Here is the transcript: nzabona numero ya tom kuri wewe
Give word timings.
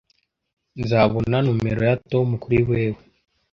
nzabona 0.81 1.37
numero 1.47 1.81
ya 1.89 1.95
tom 2.11 2.27
kuri 2.43 2.59
wewe 2.69 2.99